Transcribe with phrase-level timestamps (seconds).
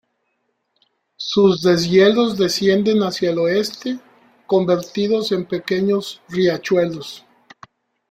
[1.15, 3.99] Sus deshielos descienden hacia el oeste
[4.47, 7.23] convertidos en pequeños riachuelos.